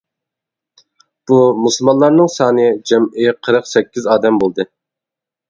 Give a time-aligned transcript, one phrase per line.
[1.31, 4.69] بۇ مۇسۇلمانلارنىڭ سانى جەمئىي قىرىق سەككىز ئادەم بولدى.